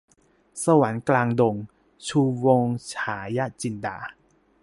[0.63, 1.55] สวรรค์กลางดง-
[2.07, 3.97] ชูวงศ์ ฉายะจินดา